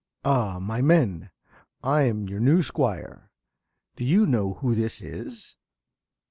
~ 0.19 0.25
Ah, 0.25 0.57
my 0.57 0.81
men! 0.81 1.29
I'm 1.83 2.27
your 2.27 2.39
new 2.39 2.63
Squire. 2.63 3.29
Do 3.97 4.03
you 4.03 4.25
know 4.25 4.55
who 4.55 4.73
this 4.73 4.99
is? 4.99 5.57